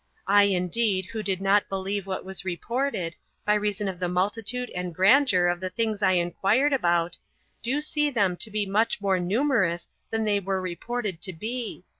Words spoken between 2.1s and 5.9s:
was reported, by reason of the multitude and grandeur of the